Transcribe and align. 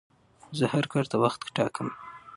زه 0.57 0.65
هر 0.73 0.85
کار 0.93 1.05
ته 1.11 1.15
وخت 1.23 1.41
ټاکم. 1.55 1.87